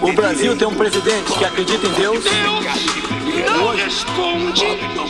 [0.00, 2.24] O Brasil tem um presidente que acredita em Deus.
[3.56, 4.64] não responde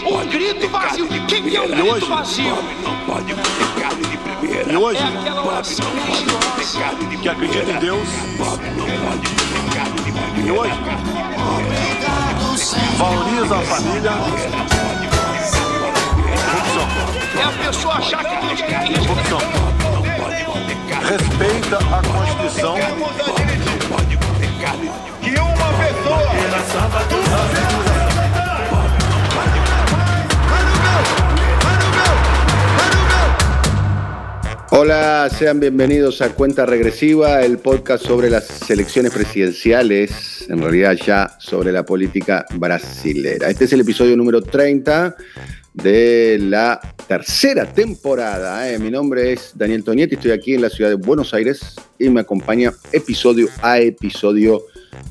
[0.07, 1.09] o grito vazio.
[1.27, 2.57] Quem é o grito vazio?
[2.83, 4.73] Não pode comer carne de primeira.
[4.73, 5.87] E hoje, é aquela oração
[7.21, 8.09] que acredita em Deus.
[8.57, 9.45] Primeira.
[10.45, 10.75] E hoje,
[12.97, 14.11] valoriza a família.
[17.37, 19.15] É a pessoa achar que Deus quer isso.
[21.05, 22.77] Respeita a Constituição.
[24.65, 25.05] Que.
[34.77, 41.37] Hola, sean bienvenidos a Cuenta Regresiva, el podcast sobre las elecciones presidenciales, en realidad ya
[41.39, 43.51] sobre la política brasilera.
[43.51, 45.15] Este es el episodio número 30
[45.75, 48.73] de la tercera temporada.
[48.73, 48.79] ¿eh?
[48.79, 52.21] Mi nombre es Daniel Tonietti, estoy aquí en la ciudad de Buenos Aires y me
[52.21, 54.63] acompaña episodio a episodio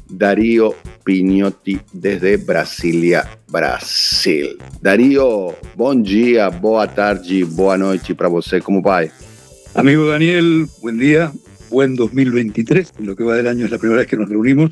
[0.10, 4.58] Darío Pignotti desde Brasilia, Brasil.
[4.82, 9.12] Darío, bom dia, boa tarde, boa noite para você, como vai?
[9.76, 11.32] Amigo Daniel, buen día,
[11.70, 14.72] buen 2023, en lo que va del año es la primera vez que nos reunimos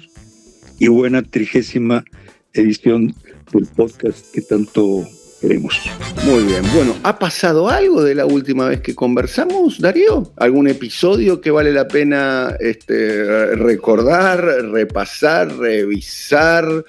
[0.79, 2.05] y buena trigésima
[2.53, 3.13] edición
[3.51, 5.05] del podcast que tanto
[5.41, 5.81] queremos.
[6.23, 10.31] Muy bien, bueno, ¿ha pasado algo de la última vez que conversamos, Darío?
[10.37, 14.39] ¿Algún episodio que vale la pena este, recordar,
[14.71, 16.85] repasar, revisar,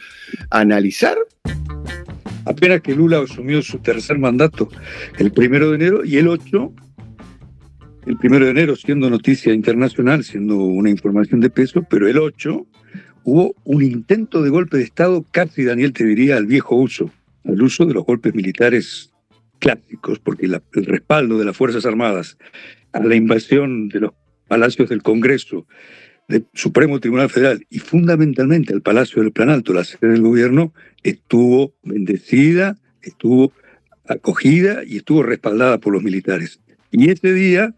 [0.50, 1.17] analizar?
[2.45, 4.69] Apenas que Lula asumió su tercer mandato
[5.19, 6.73] el primero de enero y el 8,
[8.06, 12.67] el primero de enero siendo noticia internacional, siendo una información de peso, pero el 8
[13.24, 17.11] hubo un intento de golpe de Estado, casi Daniel te diría al viejo uso,
[17.45, 19.13] al uso de los golpes militares
[19.58, 22.36] clásicos, porque el respaldo de las Fuerzas Armadas
[22.92, 24.13] a la invasión de los
[24.48, 25.67] palacios del Congreso,
[26.29, 31.75] del Supremo Tribunal Federal y fundamentalmente al Palacio del Planalto, la sede del gobierno, estuvo
[31.83, 33.52] bendecida, estuvo
[34.07, 36.61] acogida y estuvo respaldada por los militares.
[36.91, 37.75] Y ese día,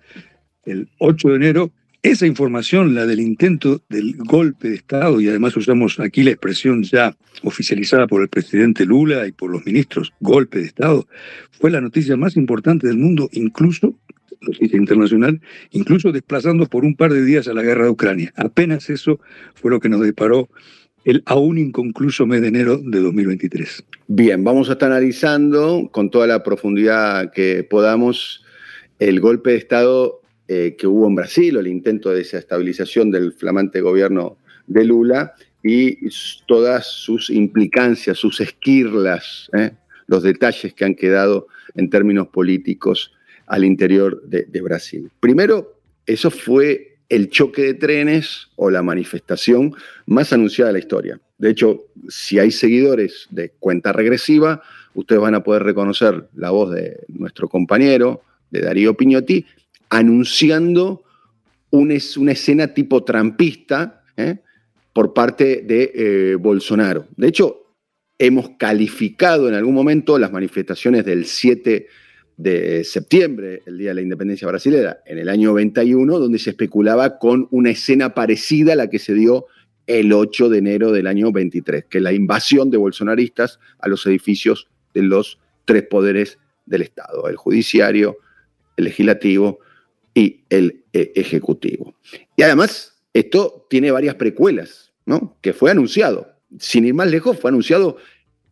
[0.65, 1.73] el 8 de enero,
[2.05, 6.83] esa información, la del intento del golpe de Estado, y además usamos aquí la expresión
[6.83, 11.09] ya oficializada por el presidente Lula y por los ministros, golpe de Estado,
[11.51, 13.99] fue la noticia más importante del mundo, incluso,
[14.43, 18.35] noticia internacional, incluso desplazando por un par de días a la guerra de Ucrania.
[18.37, 19.19] Apenas eso
[19.55, 20.51] fue lo que nos deparó
[21.07, 23.83] el aún inconcluso mes de enero de 2023.
[24.09, 28.45] Bien, vamos a estar analizando con toda la profundidad que podamos
[28.99, 33.33] el golpe de Estado eh, que hubo en Brasil, o el intento de desestabilización del
[33.33, 36.09] flamante gobierno de Lula y
[36.47, 39.73] todas sus implicancias, sus esquirlas, ¿eh?
[40.07, 43.13] los detalles que han quedado en términos políticos
[43.47, 45.11] al interior de, de Brasil.
[45.21, 49.75] Primero, eso fue el choque de trenes o la manifestación
[50.07, 51.21] más anunciada de la historia.
[51.39, 54.63] De hecho, si hay seguidores de cuenta regresiva,
[54.95, 59.45] ustedes van a poder reconocer la voz de nuestro compañero, de Darío Piñotti,
[59.95, 61.05] anunciando
[61.71, 64.39] una escena tipo trampista ¿eh?
[64.93, 67.07] por parte de eh, Bolsonaro.
[67.17, 67.77] De hecho,
[68.19, 71.87] hemos calificado en algún momento las manifestaciones del 7
[72.37, 77.19] de septiembre, el Día de la Independencia Brasileña, en el año 91, donde se especulaba
[77.19, 79.47] con una escena parecida a la que se dio
[79.87, 84.05] el 8 de enero del año 23, que es la invasión de bolsonaristas a los
[84.07, 88.17] edificios de los tres poderes del Estado, el judiciario,
[88.77, 89.61] el legislativo
[90.15, 91.95] y el eh, ejecutivo.
[92.37, 95.37] Y además, esto tiene varias precuelas, ¿no?
[95.41, 96.29] Que fue anunciado.
[96.59, 97.97] Sin ir más lejos, fue anunciado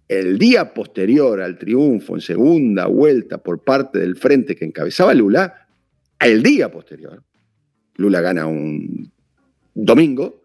[0.08, 5.68] el día posterior al triunfo en segunda vuelta por parte del frente que encabezaba Lula,
[6.20, 7.22] el día posterior.
[7.94, 9.10] Lula gana un
[9.74, 10.44] domingo,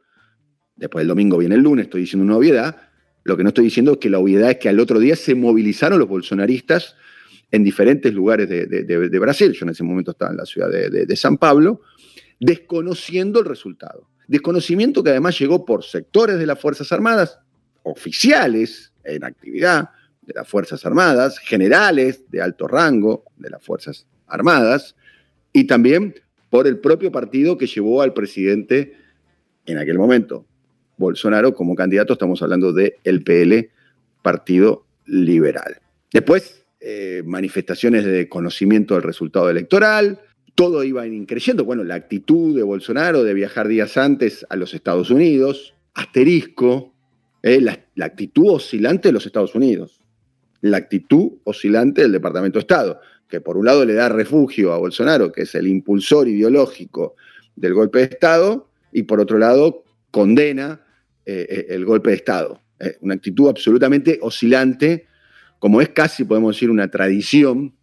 [0.75, 2.77] después del domingo viene el lunes, estoy diciendo una obviedad.
[3.23, 5.35] Lo que no estoy diciendo es que la obviedad es que al otro día se
[5.35, 6.95] movilizaron los bolsonaristas
[7.51, 9.53] en diferentes lugares de, Brasil.
[9.53, 11.81] Yo en ese momento estaba en la ciudad de San Pablo,
[12.39, 14.07] desconociendo el resultado.
[14.27, 17.39] Desconocimiento que además llegó por sectores de las Fuerzas Armadas,
[17.83, 19.89] oficiales en actividad
[20.21, 24.95] de las Fuerzas Armadas, generales de alto rango de las Fuerzas Armadas,
[25.53, 26.13] y también
[26.49, 28.93] por el propio partido que llevó al presidente
[29.65, 30.45] en aquel momento,
[30.97, 33.69] Bolsonaro, como candidato, estamos hablando del PL,
[34.21, 35.79] Partido Liberal.
[36.11, 40.21] Después, eh, manifestaciones de conocimiento del resultado electoral,
[40.53, 41.65] todo iba increyendo.
[41.65, 46.93] Bueno, la actitud de Bolsonaro de viajar días antes a los Estados Unidos, asterisco,
[47.41, 50.01] eh, la, actitud oscilante de los Estados Unidos,
[50.61, 54.77] la actitud oscilante del Departamento de Estado, que por un lado le da refugio a
[54.77, 57.15] Bolsonaro, que es el impulsor ideológico
[57.55, 60.85] del golpe de Estado, y por otro lado condena
[61.25, 62.61] eh, el golpe de Estado.
[63.01, 65.07] Una actitud absolutamente oscilante,
[65.59, 67.73] como es casi, podemos decir, una tradición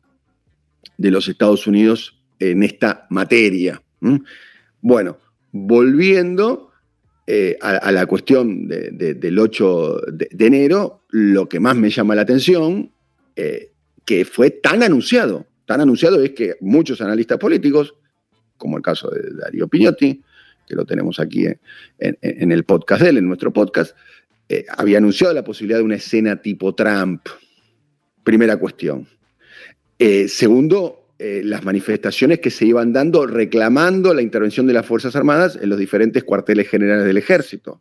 [0.99, 3.82] de los Estados Unidos en esta materia.
[4.81, 5.19] Bueno,
[5.53, 6.71] volviendo
[7.26, 12.15] eh, a, la cuestión de- de- del 8 de, enero, lo que más me llama
[12.15, 12.91] la atención,
[13.35, 13.71] eh,
[14.05, 17.94] que fue tan anunciado, tan anunciado es que muchos analistas políticos,
[18.59, 20.23] como el caso de Darío Piñotti,
[20.69, 21.47] que lo tenemos aquí
[21.99, 23.97] en el podcast de él, en nuestro podcast,
[24.49, 27.23] eh, había anunciado la posibilidad de una escena tipo Trump.
[28.25, 29.06] Primera cuestión.
[29.99, 35.15] Eh, segundo, eh, las manifestaciones que se iban dando reclamando la intervención de las Fuerzas
[35.15, 37.81] Armadas en los diferentes cuarteles generales del ejército,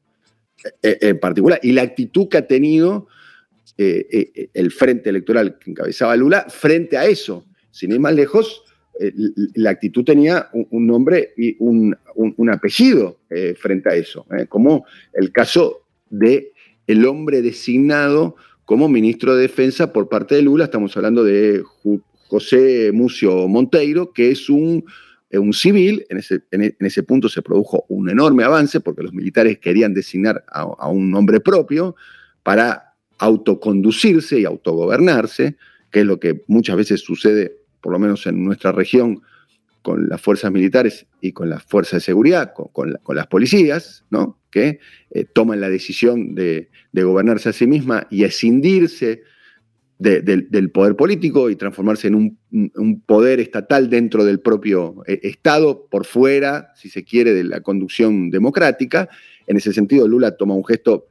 [0.81, 3.07] eh, en particular, y la actitud que ha tenido
[3.75, 7.43] el frente electoral que encabezaba Lula frente a eso.
[7.71, 8.63] Sin ir más lejos,
[9.55, 13.21] la actitud tenía un, nombre y un, un- un apellido
[13.57, 16.51] frente a eso, como el caso de
[16.85, 21.63] el hombre designado como ministro de Defensa por parte de Lula, estamos hablando de
[22.27, 24.85] José Mucio Monteiro, que es un,
[25.29, 29.03] eh, un civil, en ese, e- en ese punto se produjo un enorme avance porque
[29.03, 31.95] los militares querían designar a, un nombre propio
[32.41, 35.57] para autoconducirse y autogobernarse,
[35.91, 39.21] que es lo que muchas veces sucede, por lo menos en nuestra región,
[39.81, 42.69] con las fuerzas militares y con las fuerzas de seguridad, con,
[43.03, 44.39] con las policías, ¿no?
[44.53, 44.79] Que
[45.09, 49.23] eh, toman la decisión de, gobernarse a sí misma y escindirse
[49.97, 55.87] de- del, poder político y transformarse en un, poder estatal dentro del propio eh, Estado,
[55.89, 59.09] por fuera, si se quiere, de la conducción democrática.
[59.47, 61.07] En ese sentido, Lula toma un gesto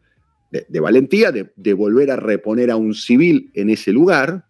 [0.52, 4.44] de, valentía, de, volver a reponer a un civil en ese lugar.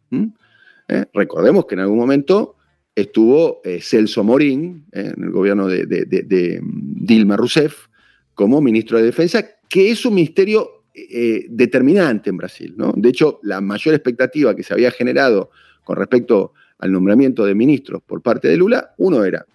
[0.88, 1.06] ¿Eh?
[1.14, 2.56] Recordemos que en algún momento
[2.94, 7.86] estuvo Celso Morín, en el gobierno de, mm, Dilma Rousseff,
[8.34, 12.74] como ministro de Defensa, que es un ministerio eh, determinante en Brasil.
[12.76, 12.92] ¿no?
[12.94, 15.50] De hecho, la mayor expectativa que se había generado
[15.84, 19.46] con respecto al nombramiento de ministros por parte de Lula, uno era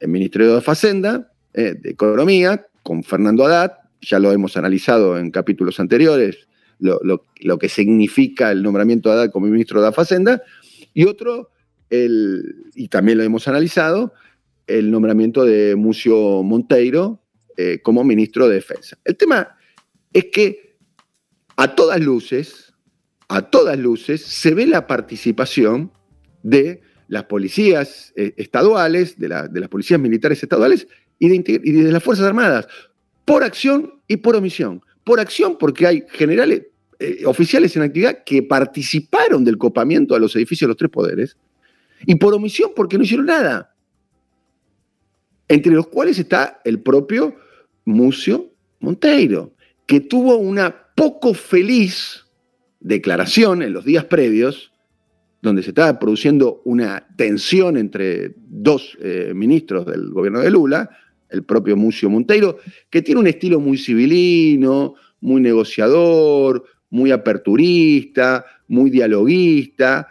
[0.00, 5.30] el Ministerio de Facenda, eh, de Economía, con Fernando Haddad, ya lo hemos analizado en
[5.30, 6.48] capítulos anteriores,
[6.78, 10.42] lo, que significa el nombramiento de Haddad como ministro de Facenda,
[10.94, 11.50] y otro,
[11.90, 14.12] el, y también lo hemos analizado,
[14.66, 17.20] el nombramiento de Mucio Monteiro
[17.58, 18.96] eh, como ministro de Defensa.
[19.04, 19.56] El tema
[20.12, 20.76] es que
[21.56, 22.72] a todas luces,
[23.28, 25.90] a todas luces, se ve la participación
[26.44, 30.86] de las policías eh, estaduales, de, la- de las policías militares estaduales
[31.18, 32.68] y de, inte- y de las Fuerzas Armadas,
[33.24, 34.80] por acción y por omisión.
[35.02, 36.62] Por acción porque hay generales,
[37.00, 41.36] eh, oficiales en actividad que participaron del copamiento a los edificios de los tres poderes,
[42.06, 43.74] y por omisión porque no hicieron nada.
[45.48, 47.34] Entre los cuales está el propio
[47.88, 49.54] Mucio Monteiro,
[49.86, 52.26] que tuvo una poco feliz
[52.80, 54.72] declaración en los días previos,
[55.40, 60.90] donde se estaba produciendo una tensión entre dos eh, ministros del gobierno de Lula,
[61.30, 62.58] el propio Mucio Monteiro,
[62.90, 70.08] que tiene un estilo muy civilino, muy negociador, muy aperturista, muy dialoguista,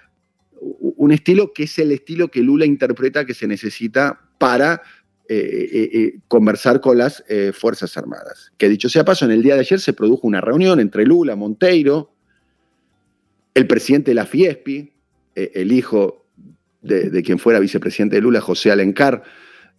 [0.59, 4.81] un estilo que es el estilo que Lula interpreta que se necesita para
[6.27, 8.51] conversar con las eh, Fuerzas Armadas.
[8.57, 11.35] Que dicho sea paso, en el día de ayer se produjo una reunión entre Lula,
[11.35, 12.13] Monteiro,
[13.53, 14.93] el presidente de la Fiespi,
[15.35, 16.25] eh, el hijo
[16.81, 19.23] de, quien fuera vicepresidente de Lula, José Alencar,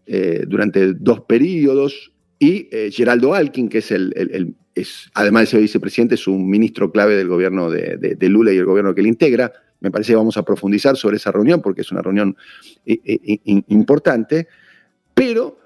[0.06, 5.60] eh, durante dos periodos, y eh, Geraldo Alkin, que es el, es, además de ser
[5.60, 9.52] vicepresidente, es un ministro clave del gobierno de, Lula y el gobierno que le integra.
[9.80, 12.36] Me parece que vamos a profundizar sobre esa reunión porque es una reunión
[12.86, 14.48] eh, eh, importante,
[15.18, 15.58] pero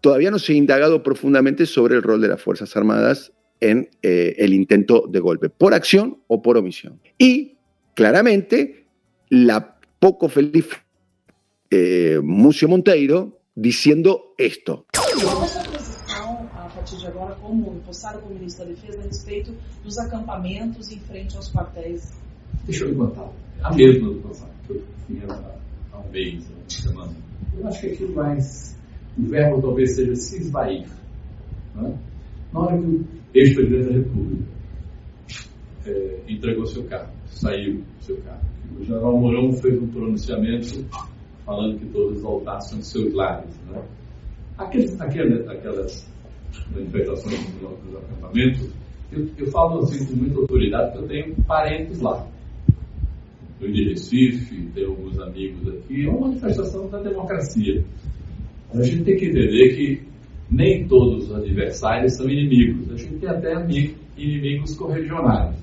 [0.00, 4.34] todavía no se ha indagado profundamente sobre el rol de las Fuerzas Armadas en eh,
[4.38, 6.98] el intento de golpe, por acción o por omisión.
[7.18, 7.58] Y
[7.94, 8.86] claramente
[9.28, 10.68] la poco feliz
[11.70, 14.86] eh, Mucio Monteiro diciendo esto.
[16.74, 19.52] Partir de agora, como empossado como ministro da Defesa, a respeito
[19.84, 22.12] dos acampamentos em frente aos quartéis?
[22.64, 23.30] Deixa eu lhe contar.
[23.62, 25.54] A mesma do passado, que eu fiz há,
[25.92, 27.12] há um mês, uma semana.
[27.58, 28.77] Eu acho que aquilo mais.
[29.18, 30.86] O verbo talvez seja se esvair.
[31.74, 31.98] Né?
[32.52, 34.44] Na hora que o ex-presidente da República
[35.86, 38.44] eh, entregou seu cargo, saiu seu cargo,
[38.78, 40.84] o general Mourão fez um pronunciamento
[41.44, 43.50] falando que todos voltassem aos seus lares.
[43.70, 43.82] Né?
[44.58, 46.08] Aqueles, aquelas, aquelas
[46.72, 48.70] manifestações dos acampamentos,
[49.10, 52.26] eu, eu, falo assim com muita autoridade, porque eu tenho parentes lá.
[53.60, 57.84] Eu de Recife, tenho alguns amigos aqui, é uma manifestação da democracia.
[58.74, 60.02] A gente tem que entender que
[60.50, 62.92] nem todos os adversários são inimigos.
[62.92, 63.54] A gente tem até
[64.16, 65.54] inimigos corregionais.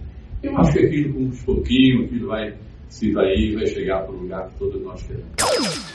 [0.41, 2.53] Eu acho que aquilo, com uns pouquinho, aquilo vai
[2.89, 5.27] se vai vai chegar para o lugar que todos nós queremos.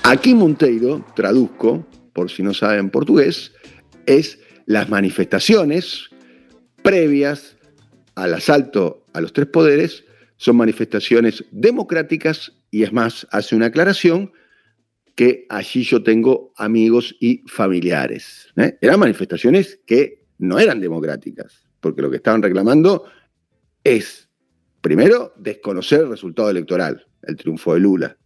[0.02, 3.52] Aquí Monteiro, traduzco, por si no saben portugués,
[4.06, 6.10] es las manifestaciones
[6.82, 7.56] previas
[8.14, 10.04] al asalto a los tres poderes,
[10.36, 14.32] son manifestaciones democráticas y es más, hace una aclaración
[15.14, 18.48] que allí yo tengo amigos y familiares.
[18.56, 18.78] ¿eh?
[18.80, 23.04] Eran manifestaciones que no eran democráticas, porque lo que estaban reclamando
[23.84, 24.30] es
[24.80, 28.16] Primero, desconocer el resultado electoral, el triunfo de Lula.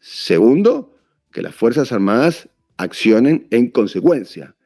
[0.00, 0.96] Segundo,
[1.30, 4.56] que las Fuerzas Armadas accionen en consecuencia.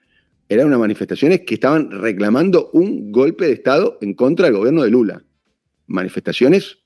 [0.48, 4.90] Eran unas manifestaciones que estaban reclamando un golpe de Estado en contra del gobierno de
[4.90, 5.22] Lula.
[5.86, 6.78] Manifestaciones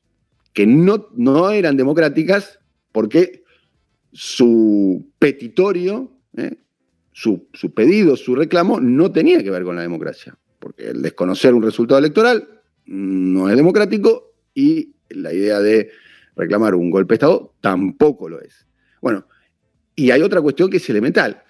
[0.52, 2.59] que no, no eran democráticas
[2.90, 3.44] porque
[4.14, 6.56] su petitorio, ¿eh?
[7.12, 10.38] su, su pedido, su reclamo, no tenía que ver con la democracia.
[10.61, 12.49] Porque el desconocer un resultado electoral
[12.87, 15.90] no es democrático y la idea de
[16.37, 18.66] reclamar un golpe de Estado tampoco lo es.
[19.02, 19.26] Bueno,
[19.97, 21.42] y hay otra cuestión que es elemental,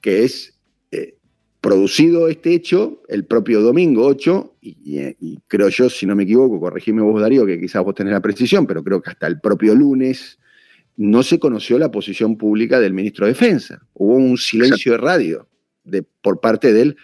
[0.00, 0.58] que es
[0.90, 1.16] eh,
[1.60, 7.02] producido este hecho el propio domingo 8, y, creo yo, si no me equivoco, corregime
[7.02, 10.38] vos Darío, que quizás vos tenés la precisión, pero creo que hasta el propio lunes
[10.96, 13.82] no se conoció la posición pública del ministro de Defensa.
[13.94, 15.48] Hubo un silencio de radio
[16.20, 16.96] por parte del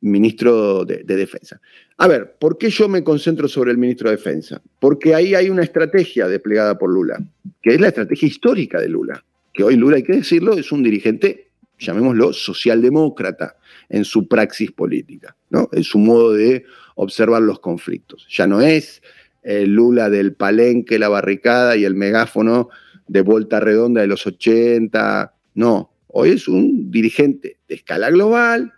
[0.00, 1.60] ministro de, Defensa.
[1.98, 4.62] A ver, ¿por qué yo me concentro sobre el ministro de Defensa?
[4.78, 7.18] Porque ahí hay una estrategia desplegada por Lula,
[7.62, 10.82] que es la estrategia histórica de Lula, que hoy Lula, hay que decirlo, es un
[10.82, 13.56] dirigente, llamémoslo, socialdemócrata
[13.88, 15.68] en su praxis política, ¿no?
[15.72, 18.26] en su modo de observar los conflictos.
[18.30, 19.02] Ya no es
[19.42, 22.68] el Lula del palenque, la barricada y el megáfono
[23.10, 28.72] de vuelta redonda de los 80, no, hoy es un dirigente de escala global,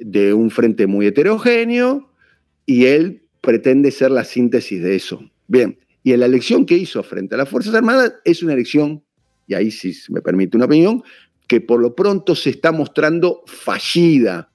[0.00, 2.10] de un frente muy heterogéneo
[2.64, 5.22] y él pretende ser la síntesis de eso.
[5.48, 9.04] Bien, y la elección que hizo frente a las Fuerzas Armadas es una elección,
[9.46, 11.02] y ahí sí me permite una opinión,
[11.46, 14.50] que por lo pronto se está mostrando fallida.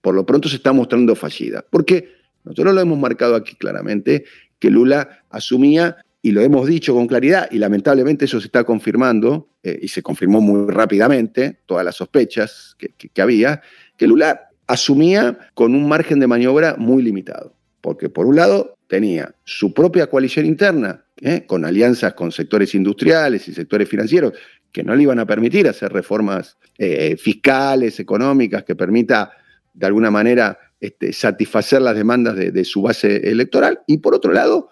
[0.00, 1.64] Por lo pronto se está mostrando fallida.
[1.68, 2.08] Porque
[2.44, 4.24] nosotros lo hemos marcado aquí claramente,
[4.58, 9.48] que Lula asumía, y lo hemos dicho con claridad, y lamentablemente eso se está confirmando,
[9.62, 13.62] eh, y se confirmó muy rápidamente, todas las sospechas que, que había,
[13.96, 19.36] que Lula asumía con un margen de maniobra muy limitado, porque por un lado tenía
[19.44, 21.44] su propia coalición interna, ¿eh?
[21.46, 24.32] con alianzas con sectores industriales y sectores financieros,
[24.72, 29.30] que no le iban a permitir hacer reformas eh, fiscales, económicas, que permita
[29.74, 34.32] de alguna manera este, satisfacer las demandas de, de su base electoral, y por otro
[34.32, 34.70] lado,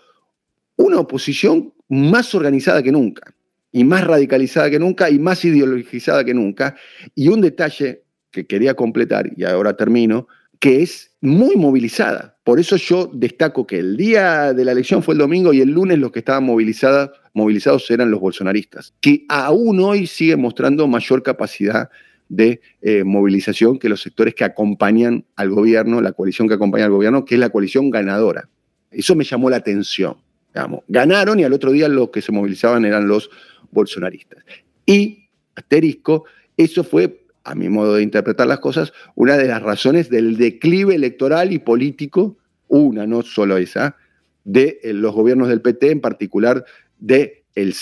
[0.77, 3.35] una oposición más organizada que nunca,
[3.73, 6.77] y más radicalizada que nunca, y más ideologizada que nunca,
[7.15, 10.29] y un detalle que quería completar, y ahora termino,
[10.59, 12.39] que es muy movilizada.
[12.43, 15.71] Por eso yo destaco que el día de la elección fue el domingo y el
[15.71, 21.91] lunes los que estaban movilizados eran los bolsonaristas, que aún hoy siguen mostrando mayor capacidad
[22.29, 26.91] de eh, movilización que los sectores que acompañan al gobierno, la coalición que acompaña al
[26.91, 28.49] gobierno, que es la coalición ganadora.
[28.91, 30.17] Eso me llamó la atención.
[30.55, 30.81] Digamos.
[30.89, 33.29] Ganaron y al otro día los que se movilizaban eran los
[33.73, 34.45] bolsonaristas.
[34.87, 36.25] Y, asterisco,
[36.57, 40.95] eso fue a mi modo de interpretar las cosas, una de las razones del declive
[40.95, 43.97] electoral y político, una, no solo esa,
[44.45, 46.65] de eh, los gobiernos del PT, en particular
[46.99, 47.75] de el,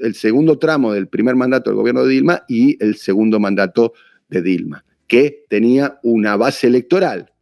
[0.00, 3.92] el segundo tramo del primer mandato del gobierno de Dilma y el segundo mandato
[4.28, 7.32] de Dilma, que tenía una base electoral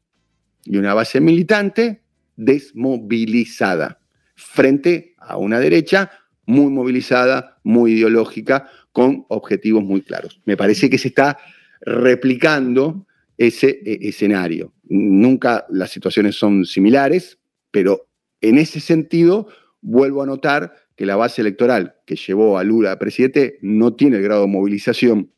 [0.64, 2.00] y una base militante
[2.36, 3.97] desmovilizada
[4.38, 6.12] frente a una derecha
[6.46, 10.40] muy movilizada, muy ideológica, con objetivos muy claros.
[10.44, 11.38] Me parece que se está
[11.80, 14.72] replicando ese e, escenario.
[14.84, 17.38] Nunca las situaciones son similares,
[17.70, 18.06] pero
[18.40, 19.48] en ese sentido
[19.80, 24.16] vuelvo a notar que la base electoral que llevó a Lula a presidente no tiene
[24.16, 25.32] el grado de movilización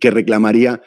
[0.00, 0.82] que reclamaría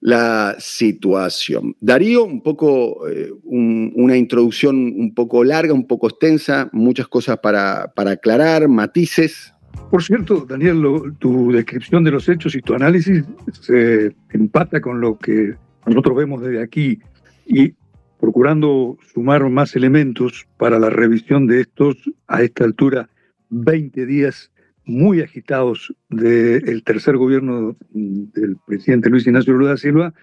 [0.00, 1.74] la situación.
[1.80, 7.92] Darío, un poco, eh, una introducción un poco larga, un poco extensa, muchas cosas para,
[7.94, 9.52] para aclarar, matices.
[9.90, 10.82] Por cierto, Daniel,
[11.18, 13.24] tu descripción de los hechos y tu análisis
[13.60, 15.54] se empata con lo que
[15.86, 16.98] nosotros vemos desde aquí
[17.46, 17.74] y
[18.18, 23.08] procurando sumar más elementos para la revisión de estos a esta altura
[23.50, 24.50] 20 días
[24.86, 30.14] muy agitados del tercer gobierno del presidente Luis Ignacio Lula da Silva,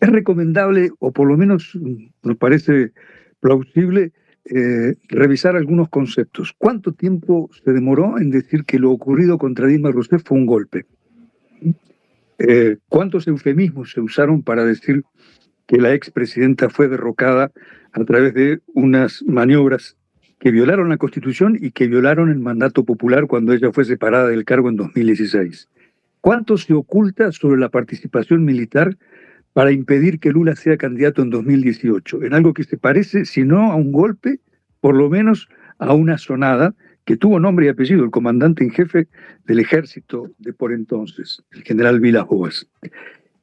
[0.00, 1.78] es recomendable, o por lo menos
[2.22, 2.92] nos parece
[3.40, 4.12] plausible,
[4.46, 6.52] eh, revisar algunos conceptos.
[6.58, 10.86] ¿Cuánto tiempo se demoró en decir que lo ocurrido contra Dilma Rousseff fue un golpe?
[12.38, 15.04] Eh, ¿Cuántos eufemismos se usaron para decir
[15.66, 17.52] que la expresidenta fue derrocada
[17.92, 19.96] a través de unas maniobras
[20.42, 24.44] que violaron la Constitución y que violaron el mandato popular cuando ella fue separada del
[24.44, 25.68] cargo en 2016?
[26.20, 28.98] ¿Cuánto se oculta sobre la participación militar
[29.52, 33.70] para impedir que Lula sea candidato en 2018, en algo que se parece, si no
[33.70, 34.40] a un golpe,
[34.80, 39.06] por lo menos a una sonada que tuvo nombre y apellido, el comandante en jefe
[39.44, 42.66] del ejército de por entonces, el general Vilas Boas.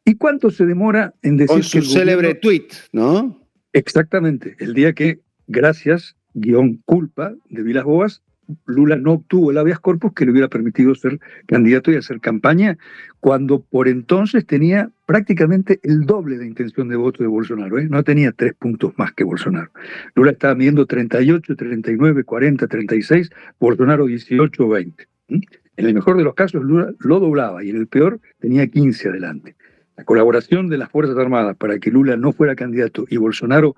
[0.04, 3.42] ¿Y cuánto se demora en decir Con su que el célebre tweet, ¿no?
[3.72, 8.22] Exactamente, el día que, gracias, guion culpa de Vilas Boas,
[8.66, 12.78] Lula no obtuvo el habeas corpus que le hubiera permitido ser candidato y hacer campaña,
[13.20, 17.88] cuando por entonces tenía prácticamente el doble de intención de voto de Bolsonaro, ¿eh?
[17.90, 19.72] no tenía tres puntos más que Bolsonaro.
[20.16, 25.08] Lula estaba midiendo 38, 39, 40, 36, Bolsonaro 18, 20.
[25.28, 25.42] ¿m?
[25.78, 29.10] En el mejor de los casos Lula lo doblaba y en el peor tenía 15
[29.10, 29.56] adelante.
[29.96, 33.76] La colaboración de las Fuerzas Armadas para que Lula no fuera candidato y Bolsonaro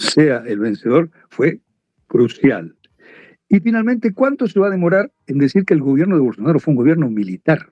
[0.00, 1.60] sea el vencedor fue
[2.06, 2.74] crucial.
[3.48, 6.72] Y finalmente, ¿cuánto se va a demorar en decir que el gobierno de Bolsonaro fue
[6.72, 7.70] un gobierno militar,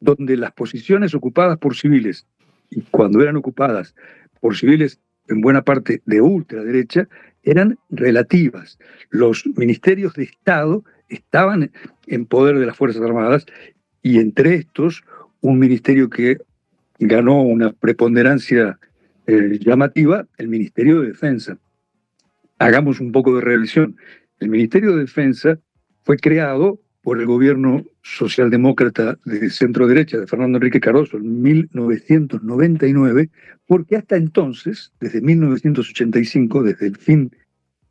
[0.00, 2.26] donde las posiciones ocupadas por civiles,
[2.70, 3.94] y cuando eran ocupadas
[4.40, 4.98] por civiles
[5.28, 7.08] en buena parte de ultraderecha,
[7.42, 8.78] eran relativas.
[9.10, 11.70] Los ministerios de Estado estaban
[12.06, 13.46] en poder de las Fuerzas Armadas
[14.02, 15.04] y entre estos
[15.40, 16.38] un ministerio que
[16.98, 18.78] ganó una preponderancia
[19.30, 21.56] eh, llamativa, el Ministerio de Defensa.
[22.58, 23.96] Hagamos un poco de revisión.
[24.40, 25.58] El Ministerio de Defensa
[26.02, 33.30] fue creado por el gobierno socialdemócrata de centro derecha de Fernando Enrique Cardoso en 1999,
[33.66, 37.30] porque hasta entonces, desde 1985, desde el fin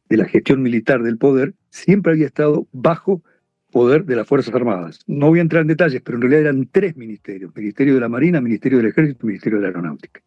[0.10, 3.24] de la gestión militar del poder, siempre había estado bajo
[3.72, 5.00] poder de las Fuerzas Armadas.
[5.08, 8.10] No voy a entrar en detalles, pero en realidad eran tres ministerios, Ministerio de la
[8.10, 10.22] Marina, Ministerio del Ejército y Ministerio de la Aeronáutica.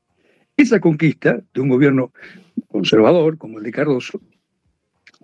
[0.56, 2.12] Esa conquista de un gobierno
[2.68, 4.20] conservador como el de Cardoso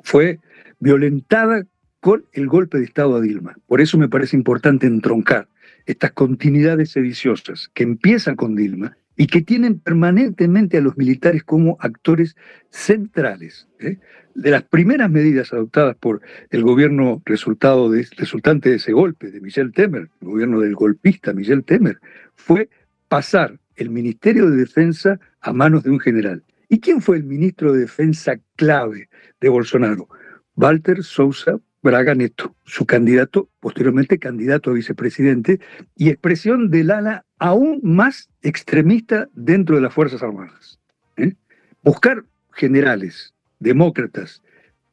[0.02, 0.40] fue
[0.78, 1.66] violentada
[2.00, 3.56] con el golpe de Estado a Dilma.
[3.66, 5.48] Por eso me parece importante entroncar
[5.86, 11.76] estas continuidades sediciosas que empiezan con Dilma y que tienen permanentemente a los militares como
[11.80, 12.36] actores
[12.70, 13.68] centrales.
[13.80, 13.98] ¿eh?
[14.34, 19.72] De las primeras medidas adoptadas por el gobierno resultado resultante de ese golpe de Michel
[19.72, 21.98] Temer, el gobierno del golpista Michel Temer,
[22.36, 22.68] fue
[23.08, 26.44] pasar el Ministerio de Defensa a manos de un general.
[26.68, 29.08] ¿Y quién fue el ministro de Defensa clave
[29.40, 30.08] de Bolsonaro?
[30.56, 35.60] Walter Sousa Braga Neto, su candidato, posteriormente candidato a vicepresidente,
[35.96, 40.80] y expresión del ala aún más extremista dentro de las Fuerzas Armadas.
[41.16, 41.34] ¿eh?
[41.82, 44.42] Buscar generales, demócratas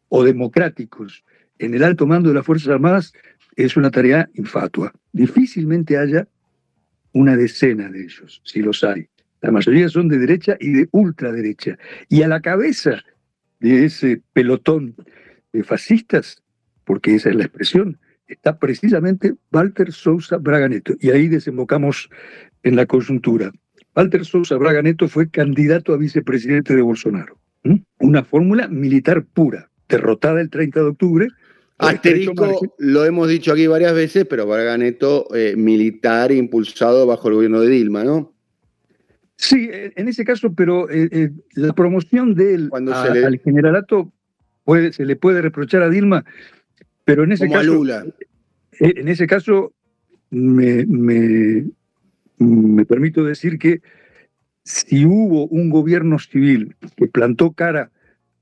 [0.09, 1.25] o democráticos
[1.57, 3.13] en el alto mando de las Fuerzas Armadas
[3.55, 4.93] es una tarea infatua.
[5.11, 6.27] Difícilmente haya
[7.15, 9.07] una decena de ellos, si los hay.
[9.41, 11.77] La mayoría son de derecha y de ultraderecha.
[12.09, 13.03] Y a la cabeza
[13.61, 14.95] de ese pelotón
[15.53, 16.43] de fascistas,
[16.83, 17.97] porque esa es la expresión,
[18.27, 20.95] está precisamente Walter Sousa Braga Neto.
[20.99, 22.09] Y ahí desembocamos
[22.63, 23.53] en la coyuntura.
[23.95, 27.39] Walter Sousa Braga Neto fue candidato a vicepresidente de Bolsonaro.
[27.63, 27.75] ¿Mm?
[27.99, 31.27] Una fórmula militar pura, derrotada el 30 de octubre.
[31.77, 37.35] Asterisco, lo hemos dicho aquí varias veces, pero Braga Neto, eh, militar impulsado bajo el
[37.35, 38.33] gobierno de Dilma, ¿no?
[39.35, 43.13] Sí, eh, en ese caso, pero eh, eh, la promoción de él Cuando a- se
[43.13, 44.13] le- al generalato
[44.63, 46.23] puede, se le puede reprochar a Dilma,
[47.03, 48.05] pero en ese Como a caso, Lula.
[48.79, 49.73] eh, en ese caso
[50.29, 51.65] me, me-
[52.37, 53.81] me permito decir que
[54.63, 57.91] si hubo un gobierno civil que plantó cara,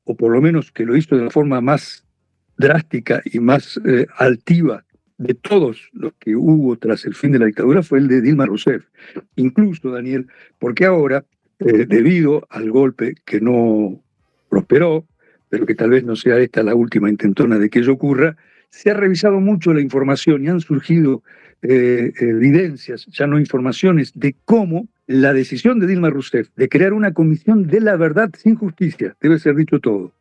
[0.04, 2.02] o por lo menos que lo hizo de la forma más
[2.63, 4.86] drástica y más eh, altiva
[5.17, 8.45] de todos los que hubo tras el fin de la dictadura, fue el de Dilma
[8.45, 8.86] Rousseff.
[9.36, 10.28] Incluso, Daniel,
[10.60, 11.26] porque ahora,
[11.60, 14.02] eh, debido al golpe que no
[14.49, 15.06] prosperó,
[15.49, 18.38] pero que tal vez no sea esta la última intentona de que ello ocurra,
[18.69, 21.21] se ha revisado mucho la información y han surgido
[21.62, 27.13] eh, evidencias, ya no informaciones, de cómo la decisión de Dilma Rousseff de crear una
[27.13, 30.13] comisión de la verdad sin justicia, debe ser dicho todo,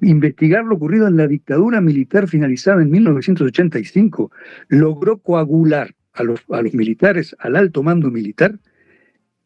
[0.00, 4.30] investigar lo ocurrido en la dictadura militar finalizada en 1985,
[4.68, 8.58] logró coagular a los, militares, al alto mando militar,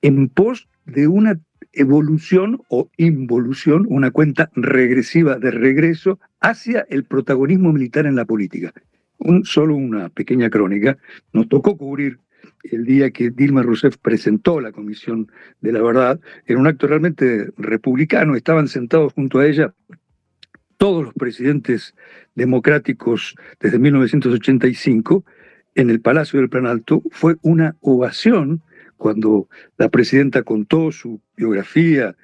[0.03, 1.41] en pos de una
[1.73, 8.73] evolución o involución, una cuenta regresiva de regreso hacia el protagonismo militar en la política.
[9.19, 10.99] Un, solo una pequeña crónica.
[11.33, 12.19] Nos tocó cubrir
[12.65, 17.51] el día que Dilma Rousseff presentó la Comisión de la Verdad, en un acto realmente
[17.57, 18.37] republicano.
[18.37, 19.75] Estaban sentados junto a ella
[20.77, 21.95] todos los presidentes
[22.35, 25.25] democráticos desde 1985
[25.75, 27.03] en el Palacio del Planalto.
[27.11, 28.63] Fue una ovación
[28.97, 32.17] cuando la presidenta contó su biografía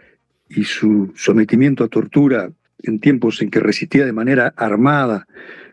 [0.49, 2.51] y su sometimiento a tortura
[2.83, 5.27] en tiempos en que resistía de manera armada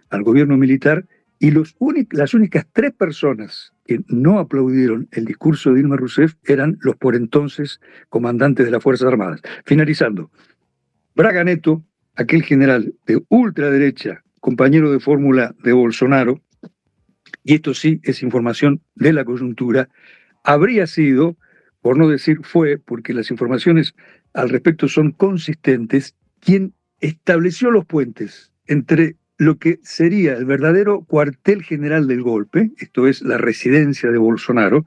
[0.10, 1.06] al gobierno militar,
[1.40, 1.76] y los
[2.12, 7.16] las únicas tres personas que no aplaudieron el discurso de Dilma Rousseff eran los por
[7.16, 9.42] entonces comandantes de las Fuerzas Armadas.
[9.66, 10.32] Finalizando,
[11.16, 11.84] Braga Neto,
[12.20, 16.42] aquel general de ultraderecha, compañero de fórmula de Bolsonaro,
[17.46, 19.88] y esto sí es información de la coyuntura,
[20.44, 21.38] habría sido,
[21.82, 23.96] por no decir fue, porque las informaciones
[24.34, 31.64] al respecto son consistentes, quien estableció los puentes entre lo que sería el verdadero cuartel
[31.64, 34.86] general del golpe, esto es la residencia de Bolsonaro,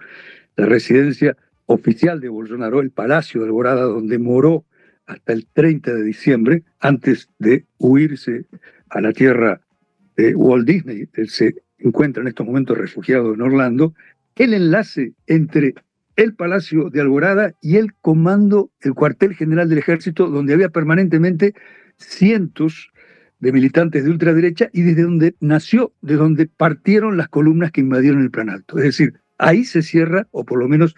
[0.57, 4.67] la residencia oficial de Bolsonaro, el Palacio de Alborada, donde moró
[5.07, 8.47] hasta el 30 de diciembre, antes de huirse
[8.89, 9.61] a la tierra
[10.17, 11.09] de Walt Disney.
[11.15, 13.95] Él se encuentra en estos momentos refugiado en Orlando,
[14.37, 15.75] el enlace entre
[16.17, 21.55] el Palacio de Alborada y el comando, el cuartel general del ejército, donde había permanentemente
[21.97, 22.91] cientos
[23.41, 28.23] de militantes de ultraderecha y desde donde nació, de donde partieron las columnas que invadieron
[28.23, 28.79] el Plan Alto.
[28.79, 30.95] Es decir, ahí se cierra, o por lo menos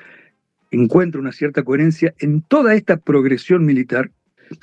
[0.74, 4.10] encuentra una cierta coherencia en toda esta progresión militar,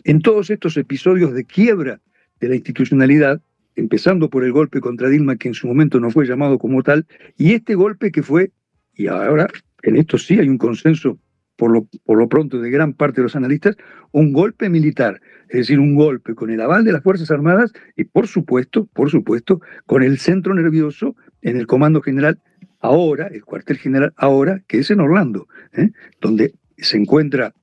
[0.03, 1.99] en todos estos episodios de quiebra
[2.39, 3.41] de la institucionalidad,
[3.75, 7.05] empezando por el golpe contra Dilma, que en su momento no fue llamado como tal,
[7.37, 8.51] y este golpe que fue
[8.95, 9.47] y ahora
[9.83, 11.17] en esto sí hay un consenso
[11.55, 13.75] por lo, por lo pronto de gran parte de los analistas,
[14.11, 18.03] un golpe militar, es decir, un golpe con el aval de las Fuerzas Armadas y
[18.05, 22.39] por supuesto, por supuesto, con el centro nervioso en el Comando General
[22.81, 25.91] ahora, el cuartel general ahora, que es en Orlando, ¿eh?
[26.19, 27.53] donde se encuentra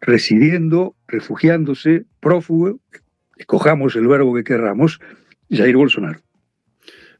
[0.00, 2.80] residiendo, refugiándose, prófugo,
[3.36, 5.00] escojamos el verbo que querramos,
[5.50, 6.20] Jair Bolsonaro.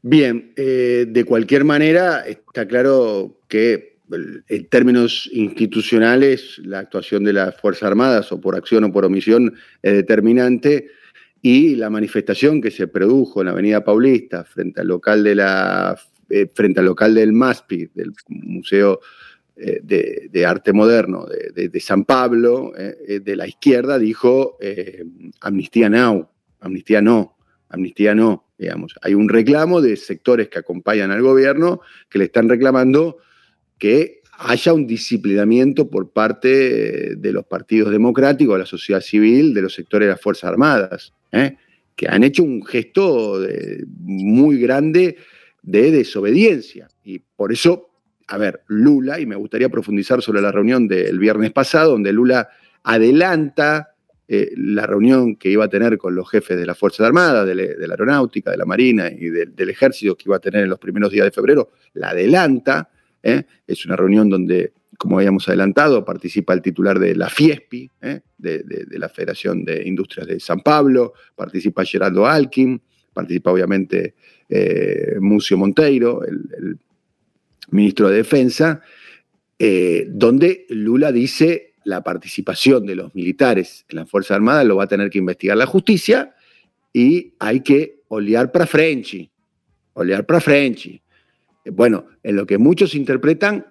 [0.01, 3.95] Bien, eh, de cualquier manera, está claro que
[4.49, 9.55] en términos institucionales la actuación de las Fuerzas Armadas, o por acción o por omisión,
[9.81, 10.91] es determinante,
[11.41, 15.97] y la manifestación que se produjo en la Avenida Paulista frente al local, de la,
[16.29, 18.99] eh, frente al local del MASPI, del Museo
[19.55, 24.57] eh, de, Arte Moderno de, San Pablo, de la izquierda, dijo
[25.41, 26.27] amnistía now,
[26.59, 27.37] amnistía no,
[27.69, 28.43] amnistía no.
[28.57, 28.95] Digamos.
[29.01, 33.17] Hay un reclamo de sectores que acompañan al gobierno que le están reclamando
[33.77, 39.61] que haya un disciplinamiento por parte de los partidos democráticos, de la sociedad civil, de
[39.61, 41.57] los sectores de las Fuerzas Armadas, ¿eh?
[41.95, 43.39] que han hecho un gesto
[43.87, 45.17] muy grande
[45.65, 46.87] de desobediencia.
[47.03, 47.89] Y por eso,
[48.27, 52.49] a ver, Lula, y me gustaría profundizar sobre la reunión del viernes pasado, donde Lula
[52.83, 53.95] adelanta
[54.27, 57.55] eh, la reunión que iba a tener con los jefes de las Fuerzas Armadas, de,
[57.55, 61.11] la Aeronáutica, de la Marina y del Ejército que iba a tener en los primeros
[61.11, 62.89] días de febrero, la adelanta.
[63.23, 63.43] ¿eh?
[63.65, 68.21] Es una reunión donde, como habíamos adelantado, participa el titular de la FIESPI, ¿eh?
[68.37, 72.81] de, la Federación de Industrias de San Pablo, participa Gerardo Alkin,
[73.15, 74.13] participa obviamente
[75.19, 76.77] Mucio Monteiro, el
[77.71, 78.81] ministro de Defensa,
[80.07, 84.87] donde Lula dice la participación de los militares en las Fuerzas Armadas lo va a
[84.87, 86.35] tener que investigar la justicia
[86.91, 89.29] y hay que olear para Frenchy,
[89.93, 91.01] olear para Frenchy.
[91.63, 93.67] Eh, bueno, en lo que muchos interpretan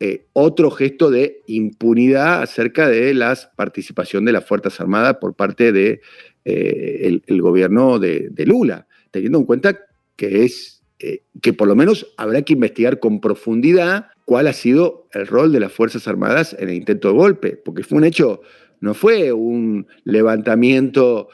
[0.00, 5.72] eh, otro gesto de impunidad acerca de la participación de las Fuerzas Armadas por parte
[5.72, 6.00] del
[6.44, 9.78] de, eh, gobierno de, Lula, teniendo en cuenta
[10.16, 10.78] que es
[11.40, 15.58] que por lo menos habrá que investigar con profundidad cuál ha sido el rol de
[15.58, 18.42] las Fuerzas Armadas en el intento de golpe, porque fue un hecho,
[18.80, 21.28] no fue un levantamiento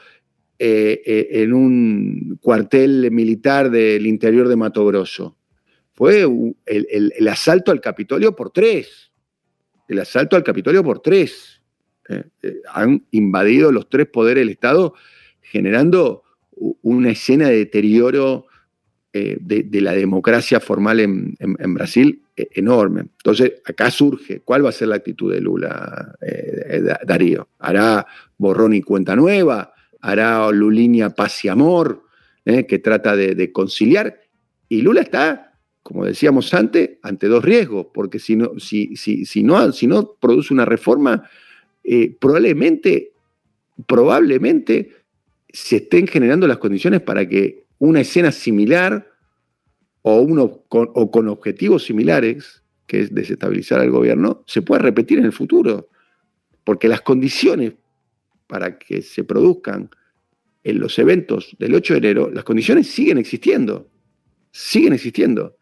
[0.59, 5.36] eh, eh, en un cuartel militar del interior de Mato Grosso,
[5.97, 6.25] fue
[6.65, 9.11] el, asalto al Capitolio por tres,
[9.89, 11.61] el asalto al Capitolio por tres.
[12.07, 12.23] Eh,
[12.73, 14.93] han invadido los tres poderes del Estado
[15.41, 16.23] generando
[16.81, 18.45] una escena de deterioro
[19.13, 23.01] de, la democracia formal en Brasil e, enorme.
[23.01, 27.49] Entonces, acá surge, ¿cuál va a ser la actitud de Lula, eh, Darío?
[27.57, 28.05] ¿Hará
[28.37, 29.73] borrón y cuenta nueva?
[30.01, 32.03] ¿Hará Lulinia paz y amor?
[32.45, 34.21] Eh, que trata de, conciliar.
[34.69, 35.46] Y Lula está,
[35.87, 40.17] como decíamos antes, ante dos riesgos, porque si no, si, si, si no, si no
[40.19, 41.29] produce una reforma,
[41.81, 43.13] eh, probablemente,
[43.85, 44.91] probablemente
[45.47, 49.09] se estén generando las condiciones para que una escena similar
[50.01, 55.25] o, uno o con objetivos similares, que es desestabilizar al gobierno, se pueda repetir en
[55.25, 55.87] el futuro.
[56.65, 57.75] Porque las condiciones
[58.45, 59.89] para que se produzcan
[60.65, 63.89] en los eventos del 8 de enero, las condiciones siguen existiendo.
[64.51, 65.57] Siguen existiendo.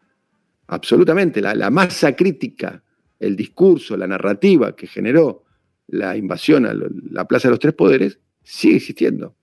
[0.68, 1.40] Absolutamente.
[1.40, 2.82] La, la masa crítica,
[3.18, 5.44] el discurso, la narrativa que generó
[5.88, 6.74] la invasión a
[7.10, 9.36] la Plaza de los Tres Poderes, sigue existiendo.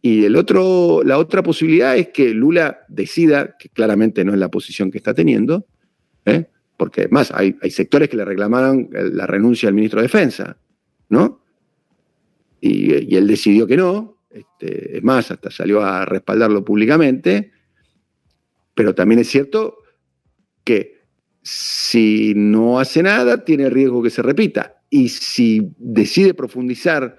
[0.00, 4.50] Y el otro, la otra posibilidad es que Lula decida, que claramente no es la
[4.50, 5.66] posición que está teniendo,
[6.24, 6.46] ¿eh?
[6.76, 10.56] porque además hay, hay, sectores que le reclamaron la renuncia al ministro de Defensa,
[11.08, 11.42] ¿no?
[12.60, 17.50] Y, y él decidió que no, este, es más, hasta salió a respaldarlo públicamente,
[18.74, 19.77] pero también es cierto
[20.68, 20.98] que
[21.40, 24.82] si no hace nada, tiene riesgo que se repita.
[24.90, 27.16] Y si decide profundizar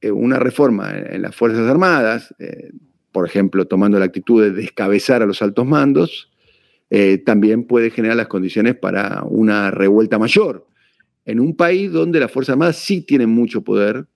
[0.00, 2.72] eh, una reforma en, las Fuerzas Armadas, eh,
[3.12, 6.32] por ejemplo, tomando la actitud de descabezar a los altos mandos,
[6.90, 10.66] eh, también puede generar las condiciones para una revuelta mayor.
[11.24, 14.08] En un país donde las Fuerzas Armadas sí tienen mucho poder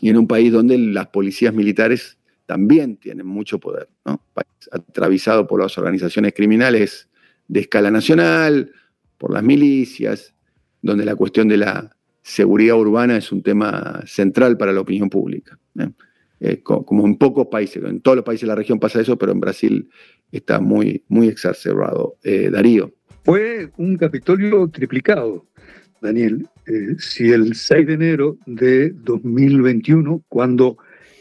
[0.00, 4.20] y en un país donde las policías militares también tienen mucho poder, ¿no?
[4.34, 7.08] País atravesado por las organizaciones criminales
[7.48, 8.72] de escala nacional,
[9.18, 10.34] por las milicias,
[10.82, 15.58] donde la cuestión de la seguridad urbana es un tema central para la opinión pública.
[15.78, 15.90] ¿eh?
[16.40, 19.32] Eh, como en pocos países, en todos los países de la región pasa eso, pero
[19.32, 19.88] en Brasil
[20.30, 22.16] está muy, muy exacerbado.
[22.22, 22.92] Eh, Darío.
[23.24, 25.46] Fue un Capitolio triplicado,
[26.00, 26.46] Daniel.
[26.98, 30.78] si el 6 de enero de 2021, cuando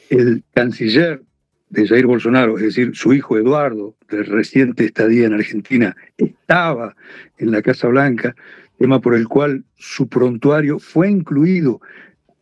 [0.09, 1.21] el canciller
[1.69, 6.95] de Jair Bolsonaro, es decir, su hijo Eduardo, de reciente estadía en Argentina, estaba
[7.37, 8.35] en la Casa Blanca,
[8.77, 11.81] tema por el cual su prontuario fue incluido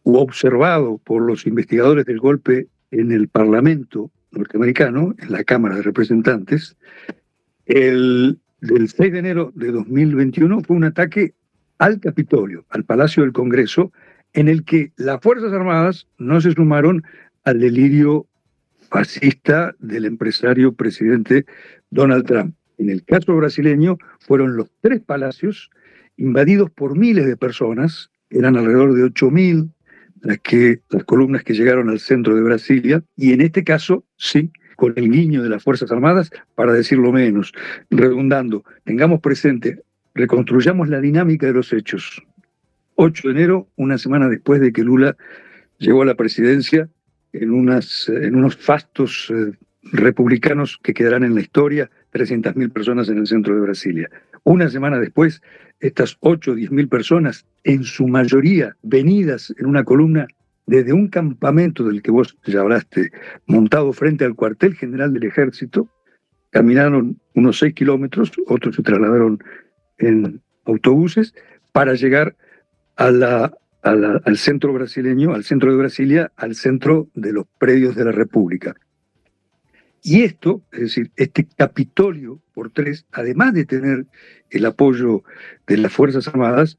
[0.04, 5.84] u observado por los investigadores del golpe en el Parlamento norteamericano, en la Cámara de
[5.84, 6.76] Representantes,
[7.66, 11.34] el del 6 de enero de 2021 fue un ataque
[11.78, 13.92] al Capitolio, al Palacio del Congreso,
[14.34, 17.04] en el que las Fuerzas Armadas no se sumaron
[17.44, 18.28] al delirio
[18.94, 21.48] fascista del empresario presidente
[21.90, 22.56] Donald Trump.
[22.78, 25.72] En el caso brasileño fueron los tres palacios
[26.16, 29.72] invadidos por miles de personas, eran alrededor de 8.000
[30.22, 34.52] las, que, las columnas que llegaron al centro de Brasilia, y en este caso, sí,
[34.76, 37.52] con el guiño de las Fuerzas Armadas, para decirlo menos,
[37.90, 39.82] redundando, tengamos presente,
[40.14, 42.22] reconstruyamos la dinámica de los hechos.
[42.96, 45.18] 8 de enero, una semana después de que Lula
[45.80, 46.90] llegó a la presidencia,
[47.34, 49.52] en, en unos fastos eh,
[49.92, 54.10] republicanos que quedarán en la historia, 300.000 personas en el centro de Brasilia.
[54.44, 55.42] Una semana después,
[55.80, 60.28] estas 8 o 10 mil personas, en su mayoría venidas en una columna
[60.66, 63.12] desde un campamento del que vos ya hablaste,
[63.48, 65.90] montado frente al cuartel general del ejército,
[66.52, 69.44] caminaron unos 6 kilómetros, otros se trasladaron
[69.98, 71.34] en autobuses
[71.74, 72.36] para llegar
[73.84, 78.76] al centro brasileño, al centro de Brasilia, al centro de los predios de la República.
[80.04, 84.06] Y esto, es decir, este Capitolio por tres, además de tener
[84.50, 85.24] el apoyo
[85.66, 86.78] de las Fuerzas Armadas,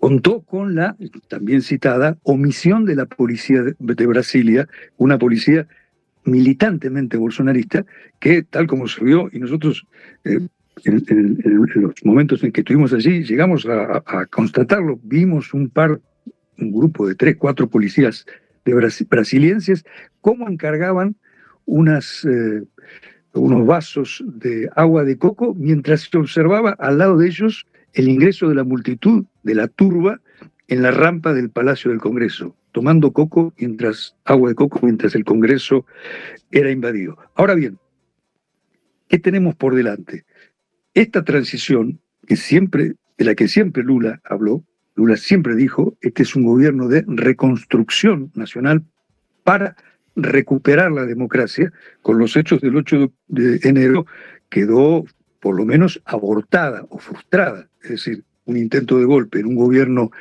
[0.00, 0.96] contó con la
[1.28, 5.68] también citada omisión de la policía de, Brasilia, una policía
[6.24, 7.84] militantemente bolsonarista,
[8.20, 9.86] que tal como se vio, y nosotros
[10.24, 10.40] eh,
[10.84, 11.38] en,
[11.74, 16.00] los momentos en que estuvimos allí, llegamos a, constatarlo, vimos un par,
[16.58, 18.26] un grupo de tres, cuatro policías
[18.64, 18.74] de
[19.08, 19.84] brasilienses,
[20.20, 21.16] cómo encargaban
[21.66, 22.62] eh,
[23.34, 28.48] unos vasos de agua de coco mientras se observaba al lado de ellos el ingreso
[28.48, 30.20] de la multitud de la turba
[30.68, 35.24] en la rampa del Palacio del Congreso, tomando coco mientras agua de coco mientras el
[35.24, 35.84] Congreso
[36.50, 37.18] era invadido.
[37.34, 37.78] Ahora bien,
[39.08, 40.24] ¿qué tenemos por delante?
[40.94, 46.36] Esta transición que siempre de la que siempre Lula habló, Lula siempre dijo, este es
[46.36, 48.84] un gobierno de reconstrucción nacional
[49.42, 49.76] para
[50.16, 54.06] recuperar la democracia, con los hechos del 8 de enero
[54.48, 55.04] quedó
[55.40, 60.12] por lo menos abortada o frustrada, es decir, un intento de golpe en un gobierno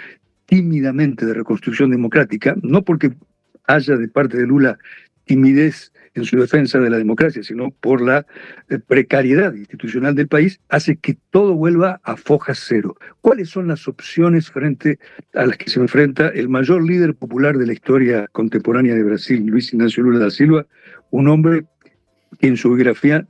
[0.45, 3.13] tímidamente de reconstrucción democrática, no porque
[3.67, 4.79] haya de parte de Lula
[5.25, 8.25] timidez en su defensa de la democracia, sino por la
[8.69, 12.95] eh, precariedad institucional del país, hace que todo vuelva a foja cero.
[13.21, 14.99] ¿Cuáles son las opciones frente
[15.33, 19.43] a las que se enfrenta el mayor líder popular de la historia contemporánea de Brasil,
[19.45, 20.67] Luis Ignacio Lula da Silva,
[21.09, 21.65] un hombre
[22.39, 23.27] que en su biografía